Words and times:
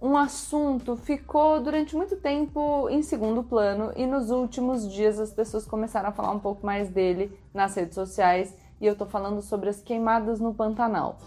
um 0.00 0.16
assunto 0.16 0.96
ficou 0.96 1.60
durante 1.60 1.96
muito 1.96 2.16
tempo 2.16 2.88
em 2.90 3.02
segundo 3.02 3.42
plano 3.42 3.92
e 3.96 4.06
nos 4.06 4.30
últimos 4.30 4.90
dias 4.90 5.18
as 5.18 5.32
pessoas 5.32 5.64
começaram 5.64 6.08
a 6.08 6.12
falar 6.12 6.30
um 6.30 6.38
pouco 6.38 6.64
mais 6.64 6.88
dele 6.88 7.36
nas 7.52 7.74
redes 7.74 7.94
sociais 7.94 8.54
e 8.80 8.86
eu 8.86 8.96
tô 8.96 9.06
falando 9.06 9.40
sobre 9.40 9.68
as 9.70 9.80
queimadas 9.80 10.40
no 10.40 10.52
Pantanal. 10.52 11.18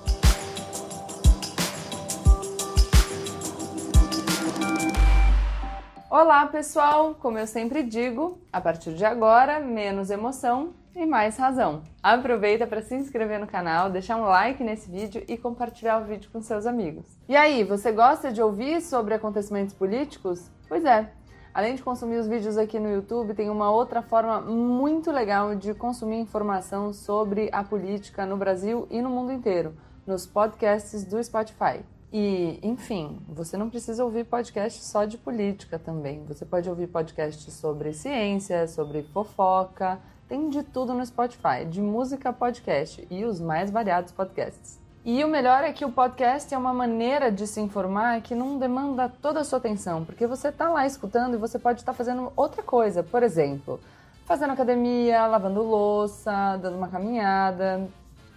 Olá, 6.09 6.45
pessoal! 6.47 7.15
Como 7.15 7.37
eu 7.37 7.45
sempre 7.45 7.83
digo, 7.83 8.39
a 8.51 8.59
partir 8.59 8.93
de 8.93 9.05
agora, 9.05 9.59
menos 9.59 10.09
emoção 10.09 10.73
e 10.97 11.05
mais 11.05 11.37
razão. 11.37 11.83
Aproveita 12.01 12.65
para 12.65 12.81
se 12.81 12.95
inscrever 12.95 13.39
no 13.39 13.45
canal, 13.45 13.89
deixar 13.89 14.17
um 14.17 14.23
like 14.25 14.63
nesse 14.63 14.89
vídeo 14.89 15.23
e 15.27 15.37
compartilhar 15.37 16.01
o 16.01 16.05
vídeo 16.05 16.29
com 16.33 16.41
seus 16.41 16.65
amigos. 16.65 17.05
E 17.29 17.35
aí, 17.35 17.63
você 17.63 17.91
gosta 17.91 18.31
de 18.31 18.41
ouvir 18.41 18.81
sobre 18.81 19.13
acontecimentos 19.13 19.75
políticos? 19.75 20.49
Pois 20.67 20.83
é. 20.83 21.11
Além 21.53 21.75
de 21.75 21.83
consumir 21.83 22.17
os 22.17 22.27
vídeos 22.27 22.57
aqui 22.57 22.79
no 22.79 22.91
YouTube, 22.91 23.33
tem 23.33 23.49
uma 23.49 23.71
outra 23.71 24.01
forma 24.01 24.41
muito 24.41 25.11
legal 25.11 25.55
de 25.55 25.73
consumir 25.73 26.17
informação 26.17 26.91
sobre 26.91 27.49
a 27.51 27.63
política 27.63 28.25
no 28.25 28.37
Brasil 28.37 28.87
e 28.89 29.01
no 29.01 29.09
mundo 29.09 29.31
inteiro, 29.31 29.75
nos 30.05 30.25
podcasts 30.25 31.03
do 31.03 31.23
Spotify. 31.23 31.83
E, 32.11 32.59
enfim, 32.63 33.19
você 33.27 33.57
não 33.57 33.69
precisa 33.69 34.03
ouvir 34.03 34.25
podcast 34.25 34.83
só 34.83 35.03
de 35.05 35.17
política 35.17 35.77
também. 35.77 36.23
Você 36.25 36.45
pode 36.45 36.69
ouvir 36.69 36.87
podcasts 36.87 37.53
sobre 37.53 37.91
ciência, 37.91 38.67
sobre 38.67 39.03
fofoca. 39.03 39.99
Tem 40.27 40.49
de 40.49 40.61
tudo 40.61 40.93
no 40.93 41.05
Spotify, 41.05 41.65
de 41.69 41.81
música 41.81 42.33
podcast 42.33 43.07
e 43.09 43.23
os 43.23 43.39
mais 43.39 43.71
variados 43.71 44.11
podcasts. 44.11 44.77
E 45.05 45.23
o 45.23 45.27
melhor 45.27 45.63
é 45.63 45.71
que 45.71 45.85
o 45.85 45.91
podcast 45.91 46.53
é 46.53 46.57
uma 46.57 46.73
maneira 46.73 47.31
de 47.31 47.47
se 47.47 47.61
informar 47.61 48.21
que 48.21 48.35
não 48.35 48.59
demanda 48.59 49.07
toda 49.21 49.39
a 49.39 49.43
sua 49.45 49.57
atenção, 49.57 50.03
porque 50.03 50.27
você 50.27 50.49
está 50.49 50.67
lá 50.67 50.85
escutando 50.85 51.35
e 51.35 51.37
você 51.37 51.57
pode 51.57 51.79
estar 51.79 51.93
tá 51.93 51.97
fazendo 51.97 52.33
outra 52.35 52.61
coisa. 52.61 53.01
Por 53.01 53.23
exemplo, 53.23 53.79
fazendo 54.25 54.51
academia, 54.51 55.25
lavando 55.27 55.63
louça, 55.63 56.57
dando 56.61 56.75
uma 56.75 56.89
caminhada, 56.89 57.87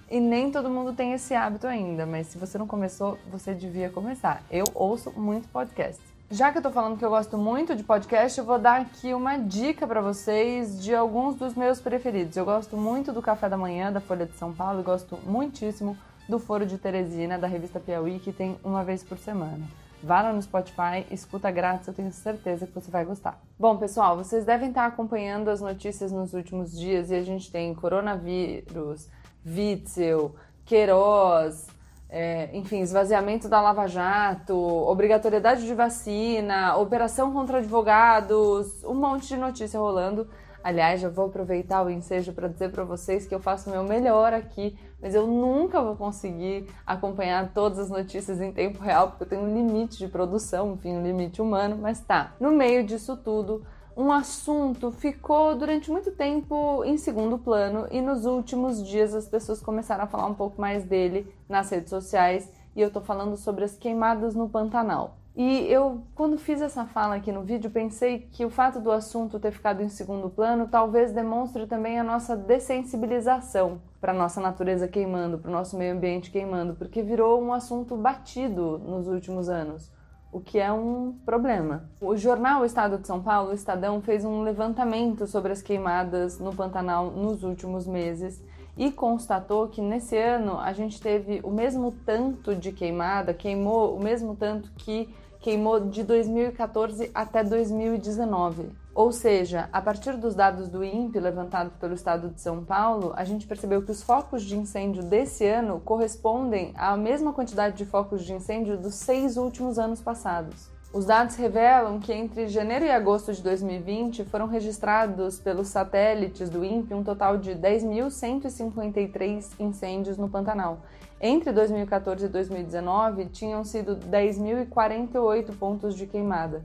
e 0.09 0.21
nem 0.21 0.49
todo 0.51 0.71
mundo 0.71 0.93
tem 0.93 1.13
esse 1.13 1.35
hábito 1.35 1.67
ainda, 1.67 2.07
mas 2.07 2.29
se 2.29 2.39
você 2.39 2.57
não 2.57 2.69
começou, 2.69 3.19
você 3.33 3.53
devia 3.53 3.91
começar. 3.91 4.45
Eu 4.49 4.65
ouço 4.75 5.11
muito 5.17 5.49
podcast. 5.49 6.10
Já 6.33 6.53
que 6.53 6.59
eu 6.59 6.63
tô 6.63 6.71
falando 6.71 6.97
que 6.97 7.05
eu 7.05 7.11
gosto 7.11 7.37
muito 7.37 7.75
de 7.75 7.83
podcast, 7.83 8.39
eu 8.39 8.45
vou 8.45 8.57
dar 8.57 8.83
aqui 8.83 9.13
uma 9.13 9.37
dica 9.37 9.85
para 9.85 10.01
vocês 10.01 10.81
de 10.81 10.95
alguns 10.95 11.35
dos 11.35 11.57
meus 11.57 11.81
preferidos. 11.81 12.37
Eu 12.37 12.45
gosto 12.45 12.77
muito 12.77 13.13
do 13.13 13.21
Café 13.21 13.49
da 13.49 13.57
Manhã 13.57 13.91
da 13.91 14.01
Folha 14.01 14.27
de 14.27 14.39
São 14.39 14.53
Paulo, 14.53 14.81
gosto 14.81 15.19
muitíssimo 15.27 15.99
do 16.29 16.39
Foro 16.39 16.65
de 16.65 16.79
Teresina 16.79 17.37
da 17.37 17.49
revista 17.49 17.81
Piauí, 17.81 18.21
que 18.21 18.33
tem 18.33 18.57
uma 18.63 18.85
vez 18.85 19.03
por 19.03 19.19
semana. 19.19 19.67
Vá 20.05 20.23
lá 20.23 20.33
no 20.33 20.41
Spotify, 20.41 21.05
escuta 21.11 21.51
grátis, 21.51 21.89
eu 21.89 21.95
tenho 21.95 22.13
certeza 22.13 22.65
que 22.65 22.73
você 22.73 22.93
vai 22.93 23.05
gostar. 23.05 23.37
Bom, 23.59 23.77
pessoal, 23.77 24.17
vocês 24.17 24.45
devem 24.45 24.69
estar 24.69 24.87
acompanhando 24.87 25.49
as 25.49 25.61
notícias 25.61 26.13
nos 26.13 26.33
últimos 26.33 26.79
dias 26.79 27.11
e 27.11 27.17
a 27.17 27.23
gente 27.25 27.51
tem 27.51 27.75
coronavírus, 27.75 29.09
Witzel, 29.45 30.37
Queiroz, 30.65 31.67
é, 32.11 32.51
enfim, 32.53 32.81
esvaziamento 32.81 33.49
da 33.49 33.61
Lava 33.61 33.87
Jato, 33.87 34.57
obrigatoriedade 34.57 35.65
de 35.65 35.75
vacina, 35.75 36.77
operação 36.77 37.33
contra 37.33 37.59
advogados, 37.59 38.83
um 38.85 38.95
monte 38.95 39.29
de 39.29 39.37
notícia 39.37 39.79
rolando. 39.79 40.27
Aliás, 40.63 41.01
já 41.01 41.09
vou 41.09 41.27
aproveitar 41.27 41.83
o 41.83 41.89
ensejo 41.89 42.33
para 42.33 42.49
dizer 42.49 42.71
para 42.71 42.85
vocês 42.85 43.27
que 43.27 43.35
eu 43.35 43.41
faço 43.41 43.71
o 43.71 43.73
meu 43.73 43.83
melhor 43.85 44.35
aqui, 44.35 44.77
mas 45.01 45.15
eu 45.15 45.27
nunca 45.27 45.81
vou 45.81 45.97
conseguir 45.97 46.67
acompanhar 46.85 47.53
todas 47.55 47.79
as 47.79 47.89
notícias 47.89 48.41
em 48.41 48.53
tempo 48.53 48.83
real, 48.83 49.09
porque 49.09 49.25
eu 49.25 49.29
tenho 49.29 49.43
um 49.43 49.55
limite 49.55 49.97
de 49.97 50.09
produção, 50.09 50.75
enfim, 50.75 50.97
um 50.97 51.03
limite 51.03 51.41
humano, 51.41 51.79
mas 51.81 52.01
tá. 52.01 52.35
No 52.39 52.51
meio 52.51 52.85
disso 52.85 53.17
tudo, 53.17 53.65
um 54.01 54.11
assunto 54.11 54.91
ficou 54.91 55.55
durante 55.55 55.91
muito 55.91 56.11
tempo 56.11 56.83
em 56.85 56.97
segundo 56.97 57.37
plano 57.37 57.87
e 57.91 58.01
nos 58.01 58.25
últimos 58.25 58.83
dias 58.83 59.15
as 59.15 59.29
pessoas 59.29 59.61
começaram 59.61 60.05
a 60.05 60.07
falar 60.07 60.27
um 60.27 60.35
pouco 60.35 60.59
mais 60.59 60.85
dele 60.85 61.31
nas 61.47 61.69
redes 61.69 61.91
sociais 61.91 62.51
e 62.75 62.81
eu 62.81 62.91
tô 62.91 63.03
falando 63.03 63.37
sobre 63.37 63.63
as 63.63 63.77
queimadas 63.77 64.35
no 64.35 64.49
Pantanal. 64.49 65.19
E 65.37 65.67
eu, 65.71 66.01
quando 66.15 66.39
fiz 66.39 66.63
essa 66.63 66.87
fala 66.87 67.17
aqui 67.17 67.31
no 67.31 67.43
vídeo, 67.43 67.71
pensei 67.71 68.21
que 68.33 68.45
o 68.45 68.51
fato 68.51 68.81
do 68.81 68.91
assunto 68.91 69.39
ter 69.39 69.53
ficado 69.53 69.83
em 69.83 69.91
segundo 69.91 70.31
plano 70.31 70.67
talvez 70.67 71.13
demonstre 71.13 71.67
também 71.67 72.01
a 72.01 72.05
nossa 72.05 72.35
dessensibilização 72.35 73.83
para 74.01 74.15
nossa 74.15 74.41
natureza 74.41 74.89
queimando, 74.89 75.39
para 75.39 75.51
o 75.51 75.53
nosso 75.53 75.77
meio 75.77 75.95
ambiente 75.95 76.31
queimando, 76.31 76.75
porque 76.75 77.03
virou 77.03 77.41
um 77.41 77.53
assunto 77.53 77.99
batido 77.99 78.79
nos 78.79 79.07
últimos 79.07 79.51
anos 79.51 79.91
o 80.33 80.41
que 80.41 80.59
é 80.59 80.73
um 80.73 81.15
problema. 81.25 81.91
O 82.01 82.17
jornal 82.17 82.65
Estado 82.65 82.99
de 82.99 83.07
São 83.07 83.21
Paulo, 83.21 83.51
o 83.51 83.55
Estadão, 83.55 84.01
fez 84.01 84.25
um 84.25 84.43
levantamento 84.43 85.27
sobre 85.27 85.53
as 85.53 85.61
queimadas 85.61 86.39
no 86.39 86.55
Pantanal 86.55 87.11
nos 87.11 87.43
últimos 87.43 87.87
meses 87.87 88.43
e 88.77 88.91
constatou 88.91 89.69
que 89.69 89.81
nesse 89.81 90.17
ano 90.17 90.59
a 90.59 90.73
gente 90.73 91.01
teve 91.01 91.41
o 91.43 91.51
mesmo 91.51 91.93
tanto 92.07 92.55
de 92.55 92.73
queimada, 92.73 93.35
queimou 93.35 93.97
o 93.97 94.03
mesmo 94.03 94.37
tanto 94.37 94.71
que 94.73 95.13
queimou 95.41 95.81
de 95.81 96.03
2014 96.03 97.11
até 97.15 97.43
2019. 97.43 98.71
Ou 99.01 99.13
seja, 99.13 99.71
a 99.73 99.81
partir 99.81 100.19
dos 100.19 100.35
dados 100.35 100.69
do 100.69 100.85
INPE 100.85 101.19
levantados 101.19 101.73
pelo 101.77 101.95
Estado 101.95 102.29
de 102.29 102.39
São 102.39 102.63
Paulo, 102.63 103.15
a 103.17 103.25
gente 103.25 103.47
percebeu 103.47 103.81
que 103.81 103.91
os 103.91 104.03
focos 104.03 104.43
de 104.43 104.55
incêndio 104.55 105.03
desse 105.03 105.47
ano 105.47 105.81
correspondem 105.81 106.75
à 106.77 106.95
mesma 106.99 107.33
quantidade 107.33 107.79
de 107.79 107.87
focos 107.87 108.23
de 108.23 108.35
incêndio 108.35 108.77
dos 108.77 108.97
seis 108.97 109.39
últimos 109.39 109.79
anos 109.79 110.03
passados. 110.03 110.69
Os 110.93 111.07
dados 111.07 111.37
revelam 111.37 111.99
que 111.99 112.13
entre 112.13 112.47
janeiro 112.47 112.85
e 112.85 112.91
agosto 112.91 113.33
de 113.33 113.43
2020 113.43 114.27
foram 114.27 114.47
registrados 114.47 115.39
pelos 115.39 115.69
satélites 115.69 116.51
do 116.51 116.63
INPE 116.63 116.93
um 116.93 117.03
total 117.03 117.39
de 117.39 117.53
10.153 117.53 119.53
incêndios 119.59 120.19
no 120.19 120.29
Pantanal. 120.29 120.83
Entre 121.19 121.51
2014 121.53 122.27
e 122.27 122.29
2019, 122.29 123.31
tinham 123.31 123.65
sido 123.65 123.97
10.048 123.97 125.57
pontos 125.57 125.95
de 125.95 126.07
queimada 126.07 126.63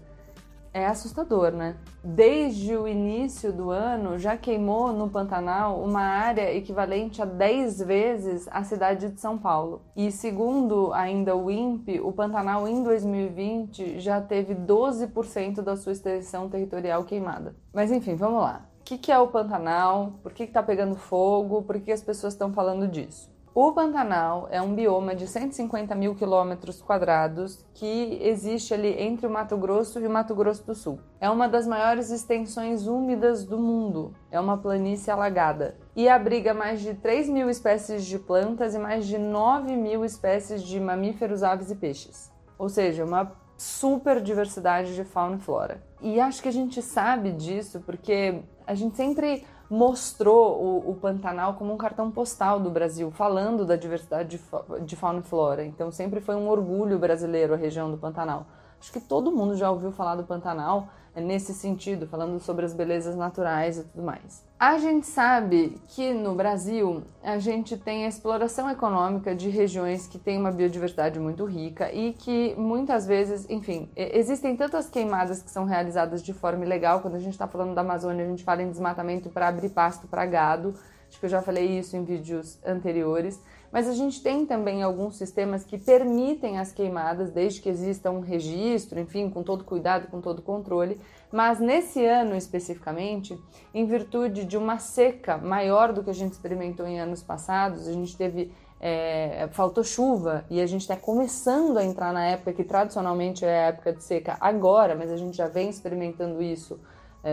é 0.76 0.86
assustador, 0.86 1.54
né? 1.54 1.78
Desde 2.04 2.76
o 2.76 2.86
início 2.86 3.54
do 3.54 3.72
ano, 3.72 4.20
já 4.20 4.36
queimou 4.36 4.92
no 4.92 5.10
Pantanal 5.10 5.82
uma 5.82 6.02
área 6.02 6.54
equivalente 6.54 7.22
a 7.22 7.26
10 7.26 7.80
vezes 7.80 8.46
a 8.52 8.62
cidade 8.62 9.10
de 9.10 9.22
São 9.22 9.38
Paulo. 9.38 9.84
E 9.96 10.12
segundo 10.12 10.92
ainda 10.92 11.34
o 11.34 11.50
INPE, 11.50 12.02
o 12.02 12.12
Pantanal 12.12 12.68
em 12.68 12.84
2020 12.84 14.02
já 14.02 14.20
teve 14.20 14.54
12% 14.54 15.62
da 15.62 15.78
sua 15.78 15.94
extensão 15.94 16.50
territorial 16.50 17.06
queimada. 17.06 17.56
Mas 17.74 17.90
enfim, 17.90 18.16
vamos 18.16 18.42
lá. 18.42 18.66
O 18.82 18.84
que, 18.84 19.12
é 19.12 19.18
o 19.18 19.30
Pantanal? 19.30 20.20
Por 20.22 20.34
que 20.34 20.44
está 20.44 20.62
pegando 20.62 20.96
fogo? 20.96 21.64
Por 21.64 21.80
que 21.80 21.92
as 21.92 22.02
pessoas 22.02 22.34
estão 22.34 22.52
falando 22.52 22.86
disso? 22.86 23.34
O 23.58 23.72
Pantanal 23.72 24.50
é 24.52 24.62
um 24.62 24.76
bioma 24.76 25.16
de 25.16 25.26
150 25.26 25.96
mil 25.96 26.14
quilômetros 26.14 26.82
quadrados 26.82 27.66
que 27.74 28.20
existe 28.22 28.74
ali 28.74 29.02
entre 29.02 29.26
o 29.26 29.30
Mato 29.30 29.56
Grosso 29.56 29.98
e 29.98 30.06
o 30.06 30.10
Mato 30.10 30.36
Grosso 30.36 30.66
do 30.66 30.76
Sul. 30.76 31.00
É 31.22 31.30
uma 31.30 31.48
das 31.48 31.66
maiores 31.66 32.12
extensões 32.12 32.86
úmidas 32.86 33.46
do 33.46 33.58
mundo. 33.58 34.14
É 34.30 34.38
uma 34.42 34.58
planície 34.58 35.10
alagada 35.10 35.78
e 35.96 36.10
abriga 36.10 36.54
mais 36.54 36.82
de 36.82 36.96
3 36.96 37.30
mil 37.30 37.50
espécies 37.50 38.04
de 38.04 38.20
plantas 38.20 38.76
e 38.76 38.78
mais 38.78 39.08
de 39.08 39.18
9 39.18 39.74
mil 39.78 40.04
espécies 40.04 40.62
de 40.62 40.78
mamíferos, 40.78 41.42
aves 41.42 41.72
e 41.72 41.76
peixes. 41.78 42.30
Ou 42.60 42.68
seja, 42.68 43.06
uma 43.06 43.32
super 43.56 44.20
diversidade 44.20 44.94
de 44.96 45.06
fauna 45.06 45.38
e 45.38 45.40
flora. 45.40 45.82
E 46.02 46.20
acho 46.20 46.44
que 46.44 46.50
a 46.50 46.52
gente 46.52 46.82
sabe 46.82 47.32
disso 47.32 47.82
porque 47.86 48.42
a 48.68 48.76
gente 48.76 48.98
sempre 48.98 49.46
mostrou 49.70 50.62
o, 50.62 50.92
o, 50.92 50.96
Pantanal 50.96 51.56
como 51.56 51.74
um 51.74 51.78
cartão 51.78 52.12
postal 52.12 52.60
do 52.60 52.70
Brasil, 52.70 53.12
falando 53.12 53.66
da 53.66 53.76
diversidade 53.76 54.38
de, 54.38 54.86
de 54.86 54.96
fauna 54.96 55.20
e 55.20 55.24
flora. 55.24 55.66
Então 55.66 55.92
sempre 55.92 56.22
foi 56.22 56.36
um 56.36 56.48
orgulho 56.48 57.00
brasileiro 57.00 57.54
a 57.54 57.58
região 57.58 57.90
do 57.90 57.98
Pantanal. 57.98 58.46
Acho 58.80 58.92
que 58.92 59.00
todo 59.00 59.32
mundo 59.32 59.56
já 59.56 59.72
ouviu 59.72 59.92
falar 59.92 60.16
do 60.16 60.24
Pantanal 60.24 60.88
nesse 61.16 61.54
sentido, 61.54 62.08
falando 62.08 62.40
sobre 62.40 62.66
as 62.66 62.74
belezas 62.74 63.16
naturais 63.16 63.78
e 63.78 63.84
tudo 63.84 64.04
mais. 64.04 64.44
A 64.58 64.78
gente 64.78 65.06
sabe 65.06 65.78
que 65.90 66.14
no 66.14 66.34
Brasil 66.34 67.04
a 67.22 67.38
gente 67.38 67.76
tem 67.76 68.06
a 68.06 68.08
exploração 68.08 68.70
econômica 68.70 69.36
de 69.36 69.50
regiões 69.50 70.08
que 70.08 70.18
têm 70.18 70.40
uma 70.40 70.52
biodiversidade 70.52 71.20
muito 71.20 71.44
rica 71.46 71.92
e 71.92 72.14
que 72.14 72.56
muitas 72.58 73.06
vezes, 73.06 73.46
enfim, 73.50 73.90
existem 73.96 74.56
tantas 74.56 74.90
queimadas 74.90 75.42
que 75.42 75.52
são 75.52 75.66
realizadas 75.66 76.24
de 76.24 76.34
forma 76.34 76.64
ilegal. 76.64 77.02
Quando 77.02 77.16
a 77.16 77.20
gente 77.20 77.34
está 77.34 77.48
falando 77.48 77.76
da 77.76 77.82
Amazônia, 77.82 78.24
a 78.24 78.28
gente 78.28 78.44
fala 78.44 78.64
em 78.64 78.72
desmatamento 78.72 79.30
para 79.30 79.48
abrir 79.50 79.70
pasto 79.70 80.08
para 80.08 80.26
gado. 80.26 80.74
Acho 81.08 81.20
que 81.20 81.26
eu 81.26 81.30
já 81.30 81.42
falei 81.42 81.78
isso 81.78 81.96
em 81.96 82.04
vídeos 82.04 82.58
anteriores. 82.66 83.40
Mas 83.72 83.88
a 83.88 83.94
gente 83.94 84.22
tem 84.22 84.46
também 84.46 84.84
alguns 84.84 85.18
sistemas 85.18 85.64
que 85.64 85.78
permitem 85.78 86.58
as 86.60 86.72
queimadas, 86.72 87.32
desde 87.32 87.62
que 87.62 87.70
exista 87.70 88.10
um 88.10 88.20
registro, 88.20 89.00
enfim, 89.00 89.30
com 89.30 89.44
todo 89.44 89.64
cuidado, 89.64 90.08
com 90.08 90.22
todo 90.22 90.42
controle. 90.42 91.00
Mas 91.32 91.60
nesse 91.60 92.06
ano 92.06 92.36
especificamente, 92.36 93.38
em 93.74 93.86
virtude 93.86 94.46
de 94.46 94.58
uma 94.58 94.80
seca 94.80 95.38
maior 95.38 95.92
do 95.92 96.04
que 96.04 96.10
a 96.10 96.14
gente 96.14 96.34
experimentou 96.34 96.88
em 96.88 97.00
anos 97.00 97.22
passados, 97.22 97.88
a 97.88 97.94
gente 97.94 98.16
teve 98.16 98.52
é, 98.80 99.48
faltou 99.52 99.84
chuva 99.84 100.46
e 100.50 100.62
a 100.62 100.66
gente 100.68 100.82
está 100.82 100.96
começando 100.96 101.78
a 101.78 101.84
entrar 101.84 102.14
na 102.14 102.26
época 102.26 102.54
que 102.54 102.64
tradicionalmente 102.64 103.44
é 103.44 103.66
a 103.66 103.68
época 103.68 103.94
de 103.94 104.04
seca 104.04 104.38
agora, 104.40 104.96
mas 104.96 105.12
a 105.12 105.18
gente 105.18 105.36
já 105.36 105.48
vem 105.48 105.70
experimentando 105.70 106.42
isso 106.42 106.80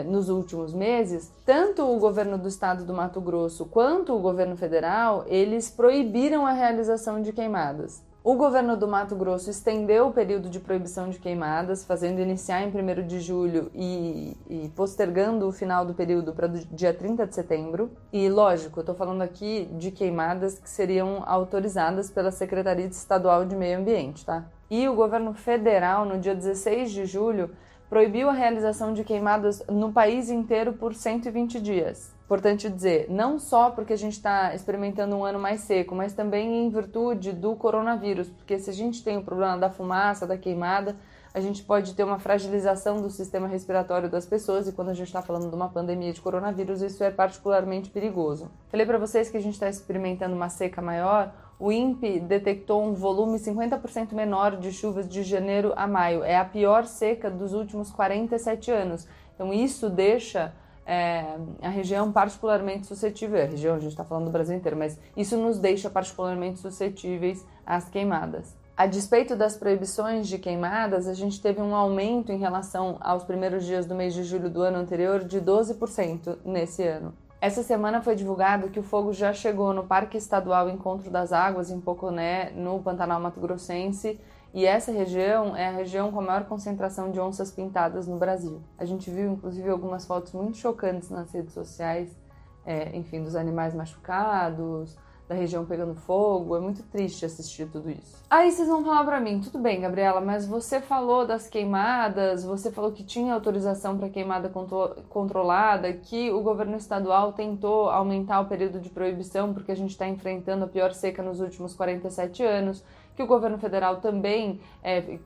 nos 0.03 0.29
últimos 0.29 0.73
meses, 0.73 1.31
tanto 1.45 1.83
o 1.85 1.99
governo 1.99 2.39
do 2.39 2.49
estado 2.49 2.85
do 2.85 2.95
Mato 2.95 3.21
Grosso 3.21 3.67
quanto 3.67 4.15
o 4.15 4.21
governo 4.21 4.57
federal, 4.57 5.25
eles 5.27 5.69
proibiram 5.69 6.47
a 6.47 6.53
realização 6.53 7.21
de 7.21 7.33
queimadas. 7.33 8.03
O 8.25 8.37
governo 8.37 8.77
do 8.77 8.87
Mato 8.87 9.17
Grosso 9.17 9.51
estendeu 9.51 10.07
o 10.07 10.13
período 10.13 10.49
de 10.49 10.61
proibição 10.61 11.11
de 11.11 11.19
queimadas, 11.19 11.85
fazendo 11.85 12.21
iniciar 12.21 12.63
em 12.63 12.69
1 12.69 13.05
de 13.05 13.19
julho 13.19 13.69
e, 13.75 14.37
e 14.49 14.69
postergando 14.77 15.49
o 15.49 15.51
final 15.51 15.85
do 15.85 15.93
período 15.93 16.33
para 16.33 16.47
dia 16.47 16.95
30 16.95 17.27
de 17.27 17.35
setembro. 17.35 17.91
E, 18.13 18.29
lógico, 18.29 18.79
eu 18.79 18.83
estou 18.83 18.95
falando 18.95 19.23
aqui 19.23 19.69
de 19.73 19.91
queimadas 19.91 20.57
que 20.57 20.71
seriam 20.71 21.25
autorizadas 21.27 22.11
pela 22.11 22.31
Secretaria 22.31 22.87
Estadual 22.87 23.45
de 23.45 23.57
Meio 23.57 23.81
Ambiente, 23.81 24.25
tá? 24.25 24.45
E 24.71 24.89
o 24.89 24.95
governo 24.95 25.35
federal, 25.35 26.05
no 26.05 26.17
dia 26.17 26.35
16 26.35 26.93
de 26.93 27.05
julho, 27.07 27.51
proibiu 27.93 28.31
a 28.31 28.33
realização 28.33 28.95
de 28.95 29.05
queimadas 29.05 29.63
no 29.69 29.93
país 29.93 30.31
inteiro 30.31 30.73
por 30.73 30.95
120 30.95 31.61
dias. 31.61 32.11
Importante 32.25 32.71
dizer, 32.71 33.11
não 33.11 33.39
só 33.39 33.69
porque 33.69 33.93
a 33.93 33.99
gente 33.99 34.15
está 34.15 34.55
experimentando 34.55 35.15
um 35.15 35.23
ano 35.23 35.39
mais 35.39 35.61
seco, 35.61 35.95
mas 35.95 36.15
também 36.15 36.65
em 36.65 36.71
virtude 36.71 37.33
do 37.33 37.55
coronavírus, 37.55 38.31
porque 38.31 38.59
se 38.59 38.71
a 38.71 38.73
gente 38.73 39.05
tem 39.05 39.19
o 39.19 39.23
problema 39.23 39.59
da 39.59 39.69
fumaça, 39.69 40.27
da 40.27 40.39
queimada, 40.39 40.97
a 41.35 41.41
gente 41.41 41.63
pode 41.63 41.95
ter 41.95 42.03
uma 42.03 42.19
fragilização 42.19 42.99
do 42.99 43.11
sistema 43.11 43.47
respiratório 43.47 44.09
das 44.09 44.25
pessoas 44.25 44.67
e 44.67 44.73
quando 44.73 44.89
a 44.89 44.95
gente 44.95 45.09
está 45.09 45.21
falando 45.21 45.51
de 45.51 45.55
uma 45.55 45.69
pandemia 45.69 46.15
de 46.15 46.21
coronavírus, 46.23 46.81
isso 46.81 47.05
é 47.05 47.11
particularmente 47.11 47.91
perigoso. 47.91 48.51
Falei 48.71 48.87
para 48.87 48.97
vocês 48.97 49.29
que 49.29 49.37
a 49.37 49.41
gente 49.41 49.53
está 49.53 49.69
experimentando 49.69 50.35
uma 50.35 50.49
seca 50.49 50.81
maior. 50.81 51.31
O 51.63 51.71
INPE 51.71 52.19
detectou 52.19 52.83
um 52.83 52.93
volume 52.93 53.39
50% 53.39 54.15
menor 54.15 54.57
de 54.57 54.73
chuvas 54.73 55.09
de 55.09 55.23
janeiro 55.23 55.73
a 55.77 55.87
maio. 55.87 56.25
É 56.25 56.37
a 56.37 56.45
pior 56.45 56.87
seca 56.87 57.31
dos 57.31 57.53
últimos 57.53 57.89
47 57.89 58.73
anos. 58.73 59.07
Então 59.33 59.55
isso 59.55 59.89
deixa 59.89 60.53
é, 60.85 61.37
a 61.63 61.69
região 61.69 62.11
particularmente 62.11 62.89
suscetível, 62.89 63.41
a 63.41 63.45
região, 63.45 63.77
a 63.77 63.79
gente 63.79 63.93
está 63.93 64.03
falando 64.03 64.25
do 64.25 64.33
Brasil 64.33 64.57
inteiro, 64.57 64.77
mas 64.77 64.99
isso 65.17 65.37
nos 65.37 65.61
deixa 65.61 65.89
particularmente 65.89 66.59
suscetíveis 66.59 67.47
às 67.65 67.89
queimadas. 67.89 68.57
A 68.77 68.85
despeito 68.85 69.37
das 69.37 69.57
proibições 69.57 70.27
de 70.27 70.39
queimadas, 70.39 71.07
a 71.07 71.15
gente 71.15 71.41
teve 71.41 71.63
um 71.63 71.77
aumento 71.77 72.33
em 72.33 72.39
relação 72.39 72.97
aos 73.01 73.23
primeiros 73.23 73.65
dias 73.65 73.87
do 73.87 73.95
mês 73.95 74.15
de 74.15 74.25
julho 74.25 74.51
do 74.51 74.63
ano 74.63 74.79
anterior 74.79 75.23
de 75.23 75.41
12% 75.41 76.39
nesse 76.45 76.83
ano. 76.83 77.15
Essa 77.43 77.65
semana 77.65 78.01
foi 78.01 78.15
divulgado 78.15 78.71
que 78.71 78.79
o 78.79 78.85
fogo 78.85 79.13
já 79.13 79.33
chegou 79.33 79.73
no 79.73 79.83
Parque 79.83 80.17
Estadual 80.17 80.71
Encontro 80.71 81.11
das 81.11 81.33
Águas, 81.33 81.73
em 81.73 81.81
Poconé, 81.81 82.53
no 82.53 82.81
Pantanal 82.81 83.21
Mato 83.21 83.41
Grossense, 83.41 84.21
e 84.55 84.65
essa 84.65 84.93
região 84.93 85.57
é 85.57 85.67
a 85.67 85.73
região 85.73 86.13
com 86.13 86.21
a 86.21 86.23
maior 86.23 86.45
concentração 86.45 87.11
de 87.11 87.19
onças 87.19 87.51
pintadas 87.51 88.07
no 88.07 88.17
Brasil. 88.17 88.63
A 88.79 88.85
gente 88.85 89.11
viu, 89.11 89.33
inclusive, 89.33 89.69
algumas 89.69 90.07
fotos 90.07 90.33
muito 90.33 90.57
chocantes 90.57 91.11
nas 91.11 91.33
redes 91.33 91.53
sociais, 91.53 92.17
é, 92.65 92.97
enfim, 92.97 93.25
dos 93.25 93.35
animais 93.35 93.75
machucados, 93.75 94.97
da 95.33 95.39
região 95.39 95.65
pegando 95.65 95.95
fogo. 95.95 96.57
É 96.57 96.61
muito 96.61 96.83
triste 96.85 97.25
assistir 97.25 97.67
tudo 97.67 97.91
isso. 97.91 98.23
Aí 98.31 98.51
vocês 98.51 98.69
vão 98.69 98.85
falar 98.85 99.05
para 99.05 99.21
mim, 99.21 99.41
tudo 99.41 99.59
bem, 99.59 99.81
Gabriela, 99.81 100.21
mas 100.21 100.47
você 100.47 100.81
falou 100.81 101.27
das 101.27 101.49
queimadas, 101.49 102.45
você 102.45 102.71
falou 102.71 102.93
que 102.93 103.03
tinha 103.03 103.35
autorização 103.35 103.99
para 103.99 104.09
queimada 104.09 104.49
contro 104.49 104.97
controlada, 105.09 105.93
que 105.93 106.31
o 106.31 106.41
governo 106.43 106.77
estadual 106.77 107.33
tentou 107.33 107.91
aumentar 107.91 108.41
o 108.41 108.47
período 108.47 108.81
de 108.81 108.91
proibição 108.91 109.53
porque 109.53 109.73
a 109.73 109.77
gente 109.77 109.91
está 109.91 110.07
enfrentando 110.07 110.65
a 110.65 110.69
pior 110.69 110.93
seca 110.93 111.23
nos 111.23 111.41
últimos 111.41 111.75
47 111.75 112.43
anos 112.43 112.85
que 113.15 113.23
o 113.23 113.27
governo 113.27 113.59
federal 113.59 114.01
também 114.01 114.61
é, 114.83 115.19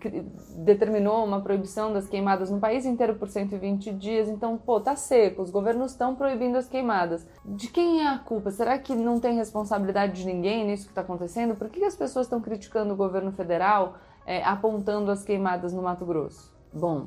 determinou 0.56 1.24
uma 1.24 1.40
proibição 1.40 1.92
das 1.92 2.08
queimadas 2.08 2.50
no 2.50 2.58
país 2.58 2.84
inteiro 2.84 3.14
por 3.14 3.28
120 3.28 3.92
dias. 3.92 4.28
Então, 4.28 4.56
pô, 4.56 4.80
tá 4.80 4.96
seco, 4.96 5.42
os 5.42 5.50
governos 5.50 5.92
estão 5.92 6.14
proibindo 6.14 6.56
as 6.56 6.68
queimadas. 6.68 7.26
De 7.44 7.68
quem 7.68 8.02
é 8.02 8.08
a 8.08 8.18
culpa? 8.18 8.50
Será 8.50 8.78
que 8.78 8.94
não 8.94 9.20
tem 9.20 9.36
responsabilidade 9.36 10.14
de 10.14 10.26
ninguém 10.26 10.66
nisso 10.66 10.84
que 10.84 10.90
está 10.90 11.02
acontecendo? 11.02 11.54
Por 11.54 11.68
que 11.68 11.84
as 11.84 11.94
pessoas 11.94 12.26
estão 12.26 12.40
criticando 12.40 12.92
o 12.94 12.96
governo 12.96 13.32
federal 13.32 13.96
é, 14.26 14.42
apontando 14.42 15.10
as 15.10 15.22
queimadas 15.22 15.72
no 15.72 15.82
Mato 15.82 16.04
Grosso? 16.04 16.54
Bom, 16.72 17.06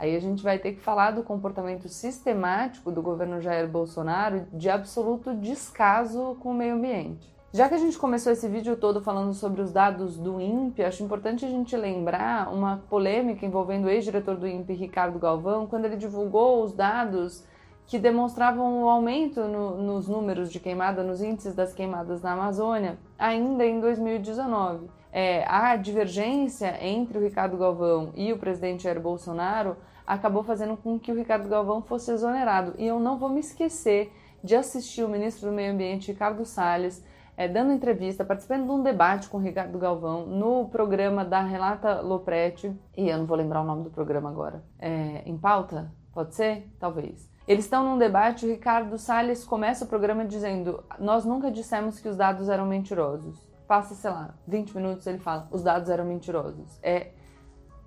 Aí 0.00 0.16
a 0.16 0.18
gente 0.18 0.42
vai 0.42 0.58
ter 0.58 0.72
que 0.72 0.80
falar 0.80 1.10
do 1.10 1.22
comportamento 1.22 1.86
sistemático 1.86 2.90
do 2.90 3.02
governo 3.02 3.38
Jair 3.38 3.68
Bolsonaro 3.68 4.46
de 4.50 4.70
absoluto 4.70 5.34
descaso 5.34 6.38
com 6.40 6.52
o 6.52 6.54
meio 6.54 6.76
ambiente. 6.76 7.30
Já 7.52 7.68
que 7.68 7.74
a 7.74 7.78
gente 7.78 7.98
começou 7.98 8.32
esse 8.32 8.46
vídeo 8.48 8.76
todo 8.76 9.00
falando 9.00 9.34
sobre 9.34 9.60
os 9.60 9.72
dados 9.72 10.16
do 10.16 10.40
INPE, 10.40 10.84
acho 10.84 11.02
importante 11.02 11.44
a 11.44 11.48
gente 11.48 11.76
lembrar 11.76 12.48
uma 12.54 12.80
polêmica 12.88 13.44
envolvendo 13.44 13.86
o 13.86 13.90
ex-diretor 13.90 14.36
do 14.36 14.46
INPE, 14.46 14.72
Ricardo 14.72 15.18
Galvão, 15.18 15.66
quando 15.66 15.84
ele 15.84 15.96
divulgou 15.96 16.62
os 16.62 16.72
dados 16.72 17.44
que 17.88 17.98
demonstravam 17.98 18.84
o 18.84 18.88
aumento 18.88 19.40
no, 19.48 19.82
nos 19.82 20.06
números 20.06 20.52
de 20.52 20.60
queimada, 20.60 21.02
nos 21.02 21.20
índices 21.20 21.52
das 21.52 21.72
queimadas 21.72 22.22
na 22.22 22.34
Amazônia, 22.34 22.96
ainda 23.18 23.66
em 23.66 23.80
2019. 23.80 24.88
É, 25.12 25.44
a 25.48 25.74
divergência 25.74 26.78
entre 26.80 27.18
o 27.18 27.20
Ricardo 27.20 27.56
Galvão 27.56 28.12
e 28.14 28.32
o 28.32 28.38
presidente 28.38 28.84
Jair 28.84 29.00
Bolsonaro 29.00 29.76
acabou 30.06 30.44
fazendo 30.44 30.76
com 30.76 31.00
que 31.00 31.10
o 31.10 31.16
Ricardo 31.16 31.48
Galvão 31.48 31.82
fosse 31.82 32.12
exonerado. 32.12 32.74
E 32.78 32.86
eu 32.86 33.00
não 33.00 33.18
vou 33.18 33.28
me 33.28 33.40
esquecer 33.40 34.12
de 34.42 34.54
assistir 34.54 35.02
o 35.02 35.08
ministro 35.08 35.50
do 35.50 35.54
Meio 35.54 35.72
Ambiente, 35.72 36.12
Ricardo 36.12 36.44
Salles, 36.44 37.04
é, 37.40 37.48
dando 37.48 37.72
entrevista, 37.72 38.22
participando 38.22 38.66
de 38.66 38.70
um 38.70 38.82
debate 38.82 39.26
com 39.26 39.38
o 39.38 39.40
Ricardo 39.40 39.78
Galvão 39.78 40.26
no 40.26 40.68
programa 40.68 41.24
da 41.24 41.40
Relata 41.40 42.02
Lopretti, 42.02 42.70
e 42.94 43.08
eu 43.08 43.16
não 43.16 43.24
vou 43.24 43.34
lembrar 43.34 43.62
o 43.62 43.64
nome 43.64 43.82
do 43.82 43.88
programa 43.88 44.28
agora, 44.28 44.62
é, 44.78 45.22
em 45.24 45.38
pauta? 45.38 45.90
Pode 46.12 46.34
ser? 46.34 46.70
Talvez. 46.78 47.30
Eles 47.48 47.64
estão 47.64 47.82
num 47.82 47.96
debate, 47.96 48.44
o 48.44 48.48
Ricardo 48.50 48.98
Salles 48.98 49.42
começa 49.42 49.86
o 49.86 49.88
programa 49.88 50.22
dizendo: 50.26 50.84
Nós 50.98 51.24
nunca 51.24 51.50
dissemos 51.50 51.98
que 51.98 52.10
os 52.10 52.16
dados 52.18 52.50
eram 52.50 52.66
mentirosos. 52.66 53.40
Passa, 53.66 53.94
sei 53.94 54.10
lá, 54.10 54.34
20 54.46 54.76
minutos 54.76 55.06
ele 55.06 55.18
fala: 55.18 55.48
Os 55.50 55.62
dados 55.62 55.88
eram 55.88 56.04
mentirosos. 56.04 56.78
É, 56.82 57.12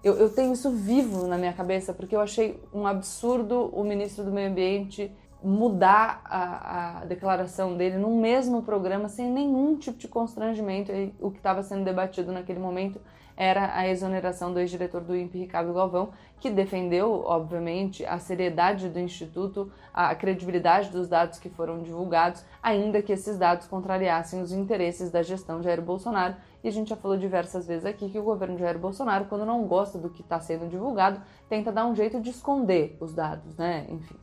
eu, 0.04 0.16
eu 0.16 0.30
tenho 0.32 0.54
isso 0.54 0.72
vivo 0.72 1.28
na 1.28 1.38
minha 1.38 1.54
cabeça 1.54 1.94
porque 1.94 2.16
eu 2.16 2.22
achei 2.22 2.60
um 2.74 2.88
absurdo 2.88 3.70
o 3.72 3.84
ministro 3.84 4.24
do 4.24 4.32
Meio 4.32 4.50
Ambiente 4.50 5.16
mudar 5.44 6.22
a, 6.24 7.02
a, 7.02 7.06
declaração 7.06 7.76
dele 7.76 7.98
no 7.98 8.16
mesmo 8.16 8.64
programa 8.64 9.10
sem 9.10 9.30
nenhum 9.30 9.76
tipo 9.76 9.98
de 9.98 10.08
constrangimento. 10.08 10.92
E 10.92 11.14
o 11.20 11.30
que 11.30 11.38
estava 11.38 11.62
sendo 11.62 11.84
debatido 11.84 12.32
naquele 12.32 12.60
momento 12.60 13.00
era 13.36 13.76
a 13.76 13.88
exoneração 13.88 14.54
do 14.54 14.60
ex-diretor 14.60 15.02
do 15.02 15.16
INPE, 15.16 15.40
Ricardo 15.40 15.74
Galvão, 15.74 16.12
que 16.40 16.50
defendeu, 16.50 17.24
obviamente, 17.26 18.06
a 18.06 18.20
seriedade 18.20 18.90
do 18.90 19.00
Instituto, 19.00 19.72
a 19.94 20.14
credibilidade 20.14 20.90
dos 20.90 21.08
dados 21.08 21.40
que 21.40 21.50
foram 21.50 21.82
divulgados, 21.82 22.46
ainda 22.62 23.02
que 23.02 23.12
esses 23.12 23.38
dados 23.38 23.68
contrariassem 23.68 24.42
os 24.42 24.52
interesses 24.52 25.12
da 25.12 25.24
gestão 25.24 25.60
de 25.60 25.66
Jair 25.66 25.82
Bolsonaro. 25.82 26.36
E 26.64 26.68
a 26.68 26.72
gente 26.72 26.90
já 26.90 26.96
falou 26.96 27.18
diversas 27.18 27.68
vezes 27.68 27.86
aqui 27.86 28.10
que 28.10 28.20
o 28.20 28.24
governo 28.24 28.56
de 28.56 28.62
Jair 28.62 28.78
Bolsonaro, 28.78 29.26
quando 29.26 29.46
não 29.46 29.66
gosta 29.66 29.98
do 29.98 30.10
que 30.10 30.22
está 30.22 30.40
sendo 30.40 30.70
divulgado, 30.70 31.20
tenta 31.50 31.72
dar 31.72 31.86
um 31.86 31.96
jeito 31.96 32.22
de 32.22 32.30
esconder 32.30 32.96
os 33.02 33.14
dados, 33.14 33.58
né? 33.58 33.88
Enfim 33.90 34.16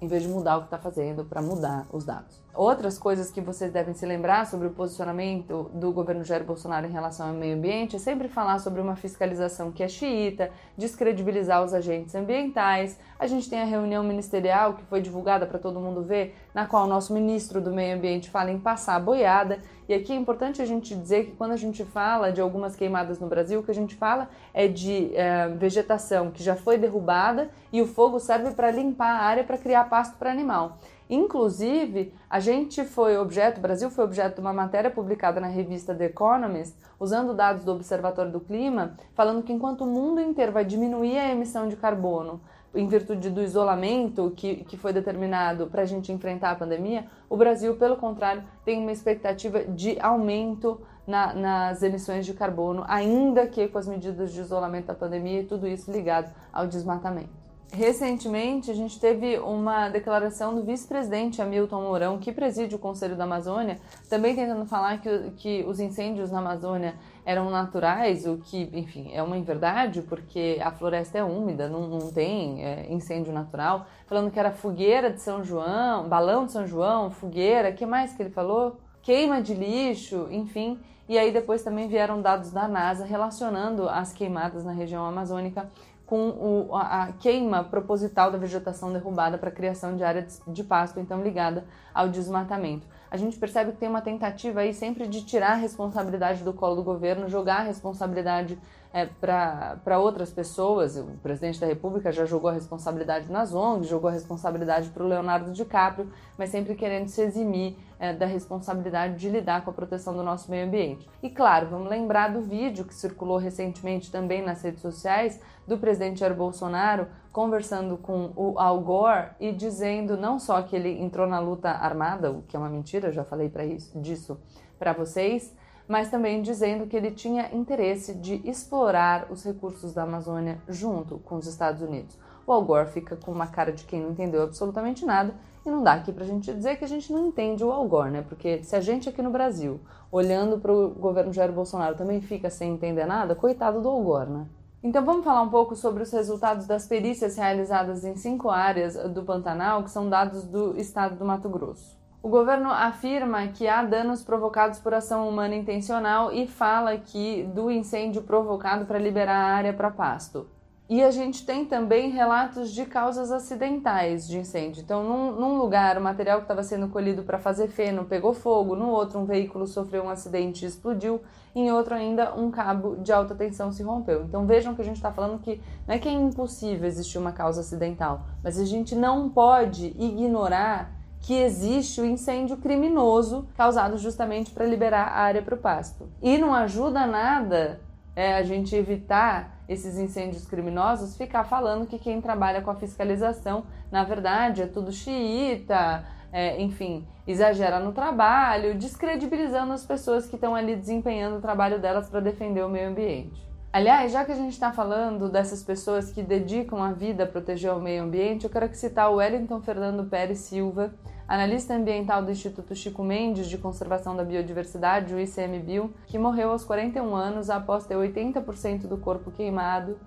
em 0.00 0.06
vez 0.08 0.22
de 0.22 0.28
mudar 0.28 0.56
o 0.56 0.60
que 0.60 0.66
está 0.66 0.78
fazendo 0.78 1.24
para 1.24 1.42
mudar 1.42 1.86
os 1.92 2.04
dados. 2.04 2.40
Outras 2.54 2.98
coisas 2.98 3.30
que 3.30 3.40
vocês 3.40 3.70
devem 3.70 3.94
se 3.94 4.04
lembrar 4.04 4.44
sobre 4.46 4.66
o 4.66 4.70
posicionamento 4.70 5.70
do 5.72 5.92
governo 5.92 6.24
Jair 6.24 6.42
Bolsonaro 6.42 6.86
em 6.86 6.90
relação 6.90 7.28
ao 7.28 7.34
meio 7.34 7.56
ambiente 7.56 7.94
é 7.94 7.98
sempre 8.00 8.26
falar 8.26 8.58
sobre 8.58 8.80
uma 8.80 8.96
fiscalização 8.96 9.70
que 9.70 9.82
é 9.82 9.88
xiita, 9.88 10.50
descredibilizar 10.76 11.62
os 11.62 11.72
agentes 11.72 12.16
ambientais. 12.16 12.98
A 13.16 13.28
gente 13.28 13.48
tem 13.48 13.60
a 13.60 13.64
reunião 13.64 14.02
ministerial 14.02 14.74
que 14.74 14.82
foi 14.84 15.00
divulgada 15.00 15.46
para 15.46 15.58
todo 15.58 15.78
mundo 15.78 16.02
ver, 16.02 16.34
na 16.52 16.66
qual 16.66 16.84
o 16.84 16.88
nosso 16.88 17.12
ministro 17.12 17.60
do 17.60 17.70
Meio 17.70 17.96
Ambiente 17.96 18.28
fala 18.28 18.50
em 18.50 18.58
passar 18.58 18.96
a 18.96 19.00
boiada. 19.00 19.60
E 19.88 19.94
aqui 19.94 20.12
é 20.12 20.16
importante 20.16 20.60
a 20.60 20.66
gente 20.66 20.94
dizer 20.94 21.26
que 21.26 21.32
quando 21.32 21.52
a 21.52 21.56
gente 21.56 21.84
fala 21.84 22.32
de 22.32 22.40
algumas 22.40 22.74
queimadas 22.74 23.20
no 23.20 23.28
Brasil, 23.28 23.60
o 23.60 23.62
que 23.62 23.70
a 23.70 23.74
gente 23.74 23.94
fala 23.94 24.28
é 24.52 24.66
de 24.66 25.14
é, 25.14 25.48
vegetação 25.48 26.30
que 26.30 26.42
já 26.42 26.56
foi 26.56 26.76
derrubada 26.76 27.50
e 27.72 27.80
o 27.80 27.86
fogo 27.86 28.18
serve 28.18 28.50
para 28.50 28.70
limpar 28.70 29.10
a 29.10 29.22
área 29.22 29.44
para 29.44 29.56
criar 29.56 29.84
pasto 29.84 30.18
para 30.18 30.30
animal. 30.30 30.78
Inclusive, 31.08 32.12
a 32.28 32.38
gente 32.38 32.84
foi 32.84 33.16
objeto, 33.16 33.58
o 33.58 33.62
Brasil 33.62 33.90
foi 33.90 34.04
objeto 34.04 34.36
de 34.36 34.40
uma 34.40 34.52
matéria 34.52 34.90
publicada 34.90 35.40
na 35.40 35.46
revista 35.46 35.94
The 35.94 36.06
Economist, 36.06 36.76
usando 37.00 37.32
dados 37.32 37.64
do 37.64 37.72
Observatório 37.72 38.30
do 38.30 38.40
Clima, 38.40 38.94
falando 39.14 39.42
que 39.42 39.52
enquanto 39.52 39.82
o 39.82 39.86
mundo 39.86 40.20
inteiro 40.20 40.52
vai 40.52 40.64
diminuir 40.64 41.18
a 41.18 41.30
emissão 41.30 41.66
de 41.66 41.76
carbono 41.76 42.40
em 42.74 42.86
virtude 42.86 43.30
do 43.30 43.42
isolamento 43.42 44.32
que, 44.36 44.56
que 44.64 44.76
foi 44.76 44.92
determinado 44.92 45.68
para 45.68 45.82
a 45.82 45.86
gente 45.86 46.12
enfrentar 46.12 46.50
a 46.50 46.54
pandemia, 46.54 47.06
o 47.28 47.36
Brasil, 47.36 47.74
pelo 47.76 47.96
contrário, 47.96 48.44
tem 48.64 48.78
uma 48.78 48.92
expectativa 48.92 49.64
de 49.64 49.98
aumento 50.00 50.80
na, 51.06 51.32
nas 51.32 51.82
emissões 51.82 52.26
de 52.26 52.34
carbono, 52.34 52.84
ainda 52.86 53.46
que 53.46 53.66
com 53.68 53.78
as 53.78 53.88
medidas 53.88 54.30
de 54.30 54.40
isolamento 54.40 54.88
da 54.88 54.94
pandemia 54.94 55.40
e 55.40 55.46
tudo 55.46 55.66
isso 55.66 55.90
ligado 55.90 56.30
ao 56.52 56.66
desmatamento. 56.66 57.47
Recentemente, 57.70 58.70
a 58.70 58.74
gente 58.74 58.98
teve 58.98 59.38
uma 59.38 59.90
declaração 59.90 60.54
do 60.54 60.62
vice-presidente 60.62 61.42
Hamilton 61.42 61.82
Mourão, 61.82 62.18
que 62.18 62.32
preside 62.32 62.74
o 62.74 62.78
Conselho 62.78 63.14
da 63.14 63.24
Amazônia, 63.24 63.78
também 64.08 64.34
tentando 64.34 64.64
falar 64.64 65.02
que, 65.02 65.30
que 65.36 65.64
os 65.68 65.78
incêndios 65.78 66.30
na 66.30 66.38
Amazônia 66.38 66.94
eram 67.26 67.50
naturais, 67.50 68.26
o 68.26 68.38
que, 68.38 68.70
enfim, 68.72 69.10
é 69.12 69.22
uma 69.22 69.36
inverdade, 69.36 70.00
porque 70.00 70.58
a 70.62 70.70
floresta 70.70 71.18
é 71.18 71.22
úmida, 71.22 71.68
não, 71.68 71.86
não 71.86 72.10
tem 72.10 72.64
é, 72.64 72.90
incêndio 72.90 73.34
natural. 73.34 73.86
Falando 74.06 74.30
que 74.30 74.40
era 74.40 74.50
fogueira 74.50 75.10
de 75.12 75.20
São 75.20 75.44
João, 75.44 76.08
balão 76.08 76.46
de 76.46 76.52
São 76.52 76.66
João, 76.66 77.10
fogueira, 77.10 77.70
que 77.70 77.84
mais 77.84 78.14
que 78.14 78.22
ele 78.22 78.30
falou? 78.30 78.78
Queima 79.02 79.42
de 79.42 79.52
lixo, 79.52 80.26
enfim. 80.30 80.78
E 81.06 81.18
aí 81.18 81.32
depois 81.32 81.62
também 81.62 81.88
vieram 81.88 82.20
dados 82.20 82.50
da 82.50 82.68
NASA 82.68 83.04
relacionando 83.04 83.88
as 83.88 84.12
queimadas 84.12 84.64
na 84.64 84.72
região 84.72 85.06
amazônica 85.06 85.66
com 86.08 86.30
o, 86.30 86.74
a, 86.74 87.12
queima 87.20 87.62
proposital 87.62 88.32
da 88.32 88.38
vegetação 88.38 88.90
derrubada 88.90 89.36
para 89.36 89.50
a 89.50 89.52
criação 89.52 89.94
de 89.94 90.02
área 90.02 90.26
de 90.46 90.64
pasto, 90.64 90.98
então 90.98 91.22
ligada 91.22 91.66
ao 91.92 92.08
desmatamento. 92.08 92.86
A 93.10 93.16
gente 93.18 93.38
percebe 93.38 93.72
que 93.72 93.76
tem 93.76 93.90
uma 93.90 94.00
tentativa 94.00 94.60
aí 94.60 94.72
sempre 94.72 95.06
de 95.06 95.22
tirar 95.22 95.52
a 95.52 95.56
responsabilidade 95.56 96.42
do 96.42 96.52
colo 96.54 96.76
do 96.76 96.82
governo, 96.82 97.28
jogar 97.28 97.58
a 97.58 97.64
responsabilidade 97.64 98.58
é, 98.92 99.06
para 99.06 99.98
outras 99.98 100.32
pessoas. 100.32 100.96
O 100.96 101.04
presidente 101.22 101.60
da 101.60 101.66
República 101.66 102.10
já 102.10 102.24
jogou 102.24 102.50
a 102.50 102.52
responsabilidade 102.52 103.30
nas 103.30 103.54
ONGs, 103.54 103.88
jogou 103.88 104.08
a 104.08 104.12
responsabilidade 104.12 104.90
para 104.90 105.04
o 105.04 105.06
Leonardo 105.06 105.52
DiCaprio, 105.52 106.10
mas 106.36 106.50
sempre 106.50 106.74
querendo 106.74 107.08
se 107.08 107.20
eximir 107.22 107.76
é, 107.98 108.12
da 108.12 108.26
responsabilidade 108.26 109.16
de 109.16 109.28
lidar 109.28 109.64
com 109.64 109.70
a 109.70 109.74
proteção 109.74 110.14
do 110.14 110.22
nosso 110.22 110.50
meio 110.50 110.66
ambiente. 110.66 111.08
E 111.22 111.28
claro, 111.28 111.68
vamos 111.68 111.88
lembrar 111.88 112.32
do 112.32 112.40
vídeo 112.40 112.84
que 112.84 112.94
circulou 112.94 113.38
recentemente 113.38 114.10
também 114.10 114.42
nas 114.42 114.62
redes 114.62 114.80
sociais 114.80 115.40
do 115.66 115.76
presidente 115.76 116.20
Jair 116.20 116.34
Bolsonaro 116.34 117.06
conversando 117.30 117.96
com 117.98 118.32
o 118.34 118.58
Al 118.58 118.80
Gore 118.80 119.28
e 119.38 119.52
dizendo 119.52 120.16
não 120.16 120.38
só 120.38 120.62
que 120.62 120.74
ele 120.74 121.00
entrou 121.00 121.26
na 121.26 121.38
luta 121.38 121.70
armada, 121.70 122.32
o 122.32 122.42
que 122.42 122.56
é 122.56 122.58
uma 122.58 122.68
mentira, 122.68 123.12
já 123.12 123.22
falei 123.22 123.48
para 123.48 123.64
isso 123.64 124.00
disso 124.00 124.40
para 124.78 124.92
vocês, 124.92 125.54
mas 125.88 126.10
também 126.10 126.42
dizendo 126.42 126.86
que 126.86 126.96
ele 126.96 127.10
tinha 127.10 127.52
interesse 127.54 128.14
de 128.14 128.42
explorar 128.48 129.26
os 129.30 129.42
recursos 129.42 129.94
da 129.94 130.02
Amazônia 130.02 130.60
junto 130.68 131.18
com 131.18 131.36
os 131.36 131.46
Estados 131.46 131.80
Unidos. 131.80 132.18
O 132.46 132.52
Al 132.52 132.62
Gore 132.62 132.90
fica 132.90 133.16
com 133.16 133.32
uma 133.32 133.46
cara 133.46 133.72
de 133.72 133.84
quem 133.84 134.02
não 134.02 134.10
entendeu 134.10 134.42
absolutamente 134.42 135.04
nada 135.04 135.34
e 135.64 135.70
não 135.70 135.82
dá 135.82 135.94
aqui 135.94 136.12
pra 136.12 136.24
gente 136.24 136.52
dizer 136.52 136.76
que 136.76 136.84
a 136.84 136.88
gente 136.88 137.12
não 137.12 137.26
entende 137.26 137.64
o 137.64 137.72
Al 137.72 137.86
Gore, 137.88 138.10
né? 138.10 138.24
Porque 138.28 138.62
se 138.62 138.76
a 138.76 138.80
gente 138.80 139.08
aqui 139.08 139.22
no 139.22 139.30
Brasil, 139.30 139.80
olhando 140.12 140.58
para 140.58 140.72
o 140.72 140.90
governo 140.90 141.32
Jair 141.32 141.52
Bolsonaro, 141.52 141.96
também 141.96 142.20
fica 142.20 142.50
sem 142.50 142.72
entender 142.72 143.06
nada, 143.06 143.34
coitado 143.34 143.80
do 143.80 143.88
Al 143.88 144.02
Gore, 144.02 144.30
né? 144.30 144.46
Então 144.82 145.04
vamos 145.04 145.24
falar 145.24 145.42
um 145.42 145.50
pouco 145.50 145.74
sobre 145.74 146.02
os 146.02 146.12
resultados 146.12 146.66
das 146.66 146.86
perícias 146.86 147.36
realizadas 147.36 148.04
em 148.04 148.14
cinco 148.14 148.48
áreas 148.48 148.94
do 149.12 149.24
Pantanal, 149.24 149.82
que 149.82 149.90
são 149.90 150.08
dados 150.08 150.44
do 150.44 150.78
estado 150.78 151.16
do 151.16 151.24
Mato 151.24 151.48
Grosso. 151.48 151.98
O 152.20 152.28
governo 152.28 152.68
afirma 152.70 153.46
que 153.46 153.68
há 153.68 153.84
danos 153.84 154.24
provocados 154.24 154.80
por 154.80 154.92
ação 154.92 155.28
humana 155.28 155.54
intencional 155.54 156.32
e 156.32 156.48
fala 156.48 156.90
aqui 156.90 157.48
do 157.54 157.70
incêndio 157.70 158.22
provocado 158.22 158.86
para 158.86 158.98
liberar 158.98 159.36
a 159.36 159.54
área 159.54 159.72
para 159.72 159.88
pasto. 159.88 160.48
E 160.90 161.02
a 161.02 161.10
gente 161.10 161.46
tem 161.46 161.64
também 161.64 162.10
relatos 162.10 162.72
de 162.72 162.86
causas 162.86 163.30
acidentais 163.30 164.26
de 164.26 164.38
incêndio. 164.38 164.82
Então, 164.82 165.04
num, 165.04 165.32
num 165.32 165.58
lugar, 165.58 165.96
o 165.96 166.00
material 166.00 166.38
que 166.38 166.44
estava 166.44 166.62
sendo 166.62 166.88
colhido 166.88 167.22
para 167.22 167.38
fazer 167.38 167.68
feno 167.68 168.06
pegou 168.06 168.32
fogo, 168.32 168.74
no 168.74 168.88
outro, 168.88 169.20
um 169.20 169.26
veículo 169.26 169.66
sofreu 169.66 170.02
um 170.02 170.08
acidente 170.08 170.64
e 170.64 170.68
explodiu, 170.68 171.20
em 171.54 171.70
outro, 171.70 171.94
ainda, 171.94 172.34
um 172.34 172.50
cabo 172.50 172.96
de 172.96 173.12
alta 173.12 173.34
tensão 173.34 173.70
se 173.70 173.82
rompeu. 173.82 174.24
Então, 174.24 174.46
vejam 174.46 174.74
que 174.74 174.80
a 174.80 174.84
gente 174.84 174.96
está 174.96 175.12
falando 175.12 175.38
que 175.38 175.60
não 175.86 175.94
é 175.94 175.98
que 175.98 176.08
é 176.08 176.12
impossível 176.12 176.88
existir 176.88 177.18
uma 177.18 177.32
causa 177.32 177.60
acidental, 177.60 178.22
mas 178.42 178.58
a 178.58 178.64
gente 178.64 178.96
não 178.96 179.28
pode 179.28 179.94
ignorar 179.98 180.97
que 181.20 181.34
existe 181.34 182.00
o 182.00 182.06
incêndio 182.06 182.56
criminoso 182.56 183.48
causado 183.56 183.98
justamente 183.98 184.50
para 184.50 184.64
liberar 184.64 185.08
a 185.08 185.20
área 185.20 185.42
para 185.42 185.54
o 185.54 185.58
pasto. 185.58 186.08
E 186.22 186.38
não 186.38 186.54
ajuda 186.54 187.06
nada 187.06 187.80
é, 188.14 188.34
a 188.34 188.42
gente 188.42 188.74
evitar 188.74 189.58
esses 189.68 189.98
incêndios 189.98 190.46
criminosos, 190.46 191.16
ficar 191.16 191.44
falando 191.44 191.86
que 191.86 191.98
quem 191.98 192.20
trabalha 192.20 192.62
com 192.62 192.70
a 192.70 192.74
fiscalização, 192.74 193.64
na 193.92 194.02
verdade, 194.02 194.62
é 194.62 194.66
tudo 194.66 194.90
xiita, 194.90 196.04
é, 196.32 196.60
enfim, 196.60 197.06
exagera 197.26 197.78
no 197.78 197.92
trabalho, 197.92 198.74
descredibilizando 198.76 199.72
as 199.72 199.84
pessoas 199.84 200.26
que 200.26 200.36
estão 200.36 200.54
ali 200.54 200.74
desempenhando 200.74 201.36
o 201.36 201.40
trabalho 201.40 201.78
delas 201.78 202.08
para 202.08 202.20
defender 202.20 202.64
o 202.64 202.68
meio 202.68 202.88
ambiente. 202.88 203.47
Aliás, 203.70 204.12
já 204.12 204.24
que 204.24 204.32
a 204.32 204.34
gente 204.34 204.54
está 204.54 204.72
falando 204.72 205.28
dessas 205.28 205.62
pessoas 205.62 206.10
que 206.10 206.22
dedicam 206.22 206.82
a 206.82 206.90
vida 206.90 207.24
a 207.24 207.26
proteger 207.26 207.70
o 207.74 207.80
meio 207.80 208.02
ambiente, 208.02 208.44
eu 208.44 208.50
quero 208.50 208.74
citar 208.74 209.10
o 209.10 209.16
Wellington 209.16 209.60
Fernando 209.60 210.08
Pérez 210.08 210.38
Silva, 210.38 210.94
analista 211.28 211.74
ambiental 211.74 212.22
do 212.22 212.30
Instituto 212.30 212.74
Chico 212.74 213.04
Mendes 213.04 213.46
de 213.46 213.58
Conservação 213.58 214.16
da 214.16 214.24
Biodiversidade, 214.24 215.14
o 215.14 215.20
ICMBio, 215.20 215.92
que 216.06 216.18
morreu 216.18 216.50
aos 216.50 216.64
41 216.64 217.14
anos 217.14 217.50
após 217.50 217.84
ter 217.84 217.94
80% 217.94 218.86
do 218.86 218.96
corpo 218.96 219.30
queimado 219.30 219.98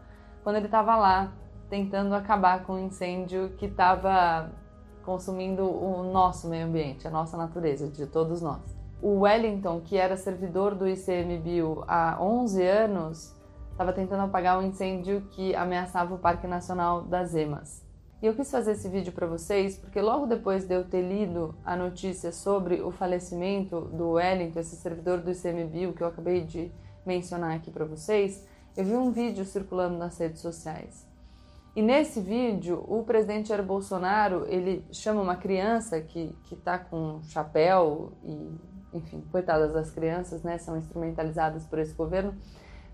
quando 0.44 0.56
ele 0.56 0.66
estava 0.66 0.98
lá 0.98 1.32
tentando 1.70 2.16
acabar 2.16 2.64
com 2.64 2.74
um 2.74 2.86
incêndio 2.88 3.54
que 3.60 3.68
estava 3.68 4.52
consumindo 5.04 5.64
o 5.64 6.04
nosso 6.12 6.50
meio 6.50 6.66
ambiente, 6.66 7.08
a 7.08 7.12
nossa 7.12 7.38
natureza, 7.38 7.88
de 7.88 8.08
todos 8.08 8.42
nós. 8.42 8.60
O 9.00 9.20
Wellington, 9.20 9.82
que 9.82 9.98
era 9.98 10.18
servidor 10.18 10.74
do 10.74 10.88
ICMBio 10.88 11.84
há 11.88 12.18
11 12.20 12.68
anos, 12.68 13.41
estava 13.72 13.94
tentando 13.94 14.24
apagar 14.24 14.60
um 14.60 14.68
incêndio 14.68 15.22
que 15.32 15.56
ameaçava 15.56 16.14
o 16.14 16.20
Parque 16.20 16.48
Nacional 16.48 17.02
das 17.02 17.34
Emas. 17.34 17.84
E 18.22 18.28
eu 18.28 18.36
quis 18.36 18.52
fazer 18.52 18.74
esse 18.74 18.88
vídeo 18.88 19.12
para 19.12 19.26
vocês 19.26 19.78
porque 19.78 20.00
logo 20.00 20.28
depois 20.28 20.68
de 20.68 20.76
eu 20.76 20.84
ter 20.84 21.02
lido 21.02 21.56
a 21.66 21.76
notícia 21.76 22.32
sobre 22.32 22.80
o 22.82 22.92
falecimento 22.92 23.82
do 23.82 24.12
Wellington, 24.12 24.60
esse 24.60 24.76
servidor 24.76 25.20
do 25.22 25.32
ICMBio 25.32 25.94
que 25.94 26.04
eu 26.04 26.08
acabei 26.08 26.42
de 26.42 26.72
mencionar 27.04 27.56
aqui 27.56 27.72
para 27.72 27.84
vocês, 27.84 28.46
eu 28.78 28.86
vi 28.86 28.94
um 28.94 29.12
vídeo 29.12 29.44
circulando 29.44 29.98
nas 29.98 30.18
redes 30.20 30.40
sociais. 30.40 31.10
E 31.76 31.82
nesse 31.82 32.20
vídeo, 32.20 32.84
o 32.88 33.04
presidente 33.04 33.50
Jair 33.50 33.64
Bolsonaro, 33.64 34.46
ele 34.48 34.86
chama 34.92 35.22
uma 35.22 35.38
criança 35.38 36.02
que, 36.02 36.36
que 36.44 36.56
tá 36.56 36.78
com 36.78 37.22
chapéu 37.24 38.12
e, 38.24 38.52
enfim, 38.94 39.24
coitadas 39.32 39.74
das 39.74 39.90
crianças, 39.90 40.44
né, 40.44 40.58
são 40.58 40.78
instrumentalizadas 40.78 41.66
por 41.66 41.80
esse 41.80 41.94
governo, 41.94 42.36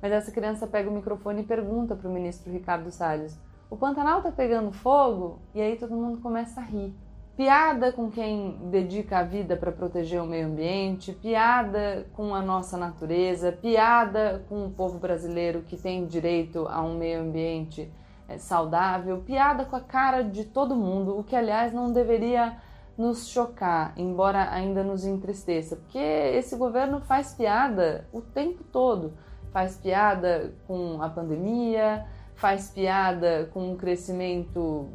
mas 0.01 0.12
essa 0.12 0.32
criança 0.32 0.68
pega 0.68 0.89
o 0.89 0.94
microfone 0.94 1.42
e 1.42 1.46
pergunta 1.46 1.96
para 1.96 2.10
o 2.10 2.13
ministro 2.13 2.51
Ricardo 2.51 2.92
Salles 2.92 3.39
o 3.70 3.75
Pantanal 3.75 4.22
tá 4.22 4.32
pegando 4.32 4.72
fogo 4.72 5.39
e 5.54 5.62
aí 5.62 5.75
todo 5.75 5.94
mundo 5.94 6.22
começa 6.22 6.62
a 6.62 6.63
rir. 6.63 6.96
Piada 7.36 7.92
com 7.92 8.10
quem 8.10 8.58
dedica 8.72 9.20
a 9.20 9.24
vida 9.24 9.58
para 9.58 9.72
proteger 9.72 10.22
o 10.22 10.25
meio 10.25 10.48
ambiente, 10.48 11.12
piada 11.12 12.08
com 12.13 12.34
a 12.34 12.42
nossa 12.42 12.77
natureza, 12.77 13.51
piada 13.51 14.44
com 14.48 14.66
o 14.66 14.72
povo 14.72 14.98
brasileiro 14.98 15.62
que 15.62 15.75
tem 15.75 16.06
direito 16.08 16.66
a 16.68 16.82
um 16.82 16.98
meio 16.98 17.22
ambiente 17.22 17.92
é, 18.27 18.38
saudável, 18.38 19.20
piada 19.20 19.66
com 19.66 19.75
a 19.75 19.82
cara 19.82 20.24
de 20.24 20.46
todo 20.46 20.75
mundo, 20.75 21.20
o 21.20 21.24
que 21.24 21.36
aliás 21.36 21.74
não 21.74 21.92
deveria 21.92 22.58
nos 22.98 23.27
chocar, 23.27 23.94
embora 23.96 24.50
ainda 24.50 24.84
nos 24.84 25.06
entristeça, 25.06 25.75
porque 25.75 26.00
esse 26.00 26.56
governo 26.56 27.01
faz 27.01 27.36
piada 27.36 28.08
o 28.12 28.22
tempo 28.22 28.63
todo, 28.63 29.13
faz 29.51 29.77
piada 29.77 30.54
com 30.68 31.01
a 31.01 31.10
pandemia, 31.10 32.06
faz 32.36 32.70
piada 32.70 33.50
com 33.54 33.74
o 33.74 33.75
crescimento 33.75 34.89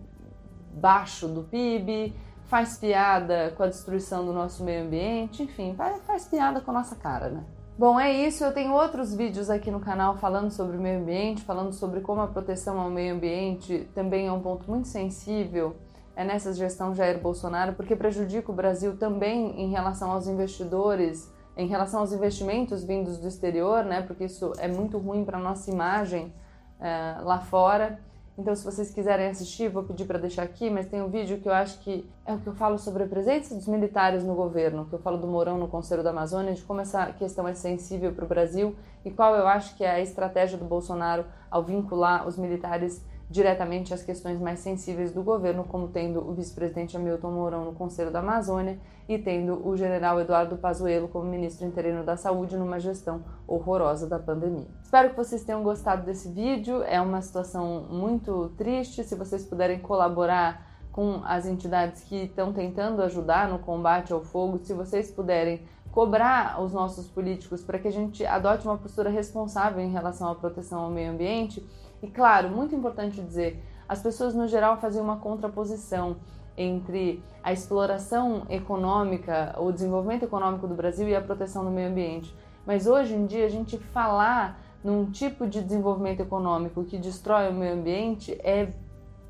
baixo 0.74 1.28
do 1.28 1.42
PIB, 1.42 2.14
faz 2.44 2.78
piada 2.78 3.52
com 3.56 3.62
a 3.62 3.66
destruição 3.66 4.24
do 4.24 4.32
nosso 4.32 4.62
meio 4.62 4.84
ambiente, 4.84 5.42
enfim, 5.42 5.74
faz 6.06 6.26
piada 6.26 6.60
com 6.60 6.70
a 6.70 6.74
nossa 6.74 6.96
cara, 6.96 7.28
né? 7.28 7.44
Bom, 7.78 7.98
é 7.98 8.12
isso. 8.12 8.44
Eu 8.44 8.52
tenho 8.52 8.72
outros 8.72 9.14
vídeos 9.14 9.48
aqui 9.48 9.70
no 9.70 9.80
canal 9.80 10.16
falando 10.18 10.50
sobre 10.50 10.76
o 10.76 10.80
meio 10.80 11.00
ambiente, 11.00 11.42
falando 11.42 11.72
sobre 11.72 12.00
como 12.00 12.20
a 12.20 12.26
proteção 12.26 12.78
ao 12.78 12.90
meio 12.90 13.14
ambiente 13.14 13.88
também 13.94 14.26
é 14.26 14.32
um 14.32 14.40
ponto 14.40 14.70
muito 14.70 14.88
sensível 14.88 15.74
é 16.14 16.24
nessa 16.24 16.52
gestão 16.52 16.94
Jair 16.94 17.18
Bolsonaro, 17.18 17.72
porque 17.72 17.96
prejudica 17.96 18.50
o 18.50 18.54
Brasil 18.54 18.96
também 18.96 19.60
em 19.60 19.70
relação 19.70 20.10
aos 20.10 20.26
investidores, 20.26 21.31
em 21.56 21.66
relação 21.66 22.00
aos 22.00 22.12
investimentos 22.12 22.82
vindos 22.84 23.18
do 23.18 23.28
exterior, 23.28 23.84
né? 23.84 24.02
Porque 24.02 24.24
isso 24.24 24.52
é 24.58 24.68
muito 24.68 24.98
ruim 24.98 25.24
para 25.24 25.38
nossa 25.38 25.70
imagem 25.70 26.32
uh, 26.80 27.24
lá 27.24 27.38
fora. 27.38 27.98
Então, 28.36 28.56
se 28.56 28.64
vocês 28.64 28.90
quiserem 28.90 29.28
assistir, 29.28 29.68
vou 29.68 29.82
pedir 29.82 30.06
para 30.06 30.18
deixar 30.18 30.42
aqui, 30.42 30.70
mas 30.70 30.86
tem 30.86 31.02
um 31.02 31.08
vídeo 31.08 31.38
que 31.38 31.48
eu 31.48 31.52
acho 31.52 31.78
que 31.80 32.08
é 32.24 32.32
o 32.32 32.38
que 32.38 32.46
eu 32.46 32.54
falo 32.54 32.78
sobre 32.78 33.02
a 33.02 33.06
presença 33.06 33.54
dos 33.54 33.68
militares 33.68 34.24
no 34.24 34.34
governo, 34.34 34.86
que 34.86 34.94
eu 34.94 34.98
falo 34.98 35.18
do 35.18 35.26
Mourão 35.26 35.58
no 35.58 35.68
Conselho 35.68 36.02
da 36.02 36.10
Amazônia, 36.10 36.54
de 36.54 36.62
como 36.62 36.80
essa 36.80 37.12
questão 37.12 37.46
é 37.46 37.52
sensível 37.52 38.12
para 38.12 38.24
o 38.24 38.28
Brasil 38.28 38.74
e 39.04 39.10
qual 39.10 39.34
eu 39.36 39.46
acho 39.46 39.76
que 39.76 39.84
é 39.84 39.90
a 39.90 40.00
estratégia 40.00 40.56
do 40.56 40.64
Bolsonaro 40.64 41.26
ao 41.50 41.62
vincular 41.62 42.26
os 42.26 42.38
militares 42.38 43.04
diretamente 43.32 43.94
às 43.94 44.02
questões 44.02 44.38
mais 44.38 44.60
sensíveis 44.60 45.10
do 45.10 45.22
governo, 45.22 45.64
como 45.64 45.88
tendo 45.88 46.20
o 46.20 46.34
vice-presidente 46.34 46.96
Hamilton 46.96 47.30
Mourão 47.30 47.64
no 47.64 47.72
Conselho 47.72 48.10
da 48.10 48.18
Amazônia 48.18 48.78
e 49.08 49.18
tendo 49.18 49.66
o 49.66 49.74
general 49.74 50.20
Eduardo 50.20 50.56
Pazuello 50.58 51.08
como 51.08 51.24
ministro 51.24 51.66
interino 51.66 52.04
da 52.04 52.14
Saúde 52.14 52.56
numa 52.56 52.78
gestão 52.78 53.24
horrorosa 53.48 54.06
da 54.06 54.18
pandemia. 54.18 54.68
Espero 54.82 55.10
que 55.10 55.16
vocês 55.16 55.42
tenham 55.42 55.62
gostado 55.62 56.04
desse 56.04 56.28
vídeo. 56.28 56.82
É 56.82 57.00
uma 57.00 57.22
situação 57.22 57.86
muito 57.90 58.52
triste. 58.58 59.02
Se 59.02 59.16
vocês 59.16 59.44
puderem 59.44 59.78
colaborar 59.78 60.70
com 60.92 61.22
as 61.24 61.46
entidades 61.46 62.04
que 62.04 62.24
estão 62.24 62.52
tentando 62.52 63.00
ajudar 63.02 63.48
no 63.48 63.58
combate 63.58 64.12
ao 64.12 64.20
fogo, 64.20 64.60
se 64.62 64.74
vocês 64.74 65.10
puderem 65.10 65.62
cobrar 65.90 66.60
os 66.62 66.72
nossos 66.72 67.06
políticos 67.06 67.62
para 67.62 67.78
que 67.78 67.88
a 67.88 67.92
gente 67.92 68.24
adote 68.24 68.66
uma 68.66 68.78
postura 68.78 69.10
responsável 69.10 69.80
em 69.80 69.90
relação 69.90 70.30
à 70.30 70.34
proteção 70.34 70.80
ao 70.80 70.90
meio 70.90 71.12
ambiente. 71.12 71.64
E 72.02 72.08
claro, 72.08 72.50
muito 72.50 72.74
importante 72.74 73.22
dizer, 73.22 73.62
as 73.88 74.02
pessoas 74.02 74.34
no 74.34 74.48
geral 74.48 74.76
faziam 74.78 75.04
uma 75.04 75.18
contraposição 75.18 76.16
entre 76.56 77.22
a 77.42 77.52
exploração 77.52 78.46
econômica, 78.48 79.54
o 79.58 79.70
desenvolvimento 79.70 80.24
econômico 80.24 80.66
do 80.66 80.74
Brasil 80.74 81.08
e 81.08 81.14
a 81.14 81.20
proteção 81.20 81.64
do 81.64 81.70
meio 81.70 81.88
ambiente. 81.88 82.34
Mas 82.66 82.86
hoje 82.86 83.14
em 83.14 83.26
dia 83.26 83.46
a 83.46 83.48
gente 83.48 83.78
falar 83.78 84.60
num 84.82 85.10
tipo 85.10 85.46
de 85.46 85.62
desenvolvimento 85.62 86.20
econômico 86.20 86.84
que 86.84 86.98
destrói 86.98 87.48
o 87.48 87.54
meio 87.54 87.74
ambiente 87.74 88.32
é 88.42 88.72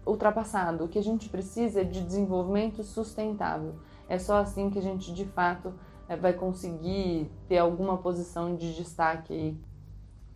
ultrapassado. 0.07 0.85
O 0.85 0.89
que 0.89 0.99
a 0.99 1.03
gente 1.03 1.29
precisa 1.29 1.83
é 1.83 1.85
de 1.85 2.03
desenvolvimento 2.03 2.83
sustentável. 2.83 3.75
É 4.09 4.19
só 4.19 4.39
assim 4.39 4.71
que 4.71 4.79
a 4.79 4.83
gente 4.83 5.13
de 5.13 5.25
fato 5.25 5.73
é, 6.09 6.17
vai 6.17 6.33
conseguir 6.33 7.31
ter 7.49 7.59
alguma 7.59 7.99
posição 7.99 8.57
de 8.57 8.75
destaque 8.75 9.57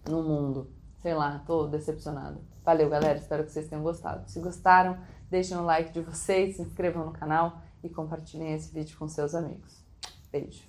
no 0.09 0.23
mundo. 0.23 0.76
Sei 1.01 1.15
lá, 1.15 1.43
tô 1.47 1.67
decepcionada. 1.67 2.41
Valeu, 2.65 2.89
galera. 2.89 3.19
Espero 3.19 3.45
que 3.45 3.53
vocês 3.53 3.69
tenham 3.69 3.83
gostado. 3.83 4.29
Se 4.29 4.41
gostaram, 4.41 4.99
deixem 5.31 5.57
um 5.57 5.65
like 5.65 5.93
de 5.93 6.01
vocês, 6.01 6.57
se 6.57 6.63
inscrevam 6.63 7.07
no 7.07 7.13
canal 7.13 7.61
e 7.83 7.89
compartilhem 7.89 8.55
esse 8.55 8.73
vídeo 8.73 8.99
com 8.99 9.09
seus 9.09 9.35
amigos. 9.35 9.85
Beijo. 10.33 10.65